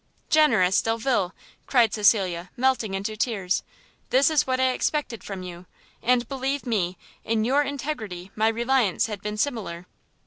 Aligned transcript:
"Generous 0.31 0.81
Delvile!" 0.81 1.31
cried 1.67 1.93
Cecilia, 1.93 2.49
melting 2.57 2.95
into 2.95 3.15
tears, 3.15 3.61
"this 4.09 4.31
is 4.31 4.47
what 4.47 4.59
I 4.59 4.71
expected 4.71 5.23
from 5.23 5.43
you! 5.43 5.67
and, 6.01 6.27
believe 6.27 6.65
me, 6.65 6.97
in 7.23 7.45
your 7.45 7.61
integrity 7.61 8.31
my 8.35 8.47
reliance 8.47 9.05
had 9.05 9.21
been 9.21 9.37
similar!" 9.37 9.85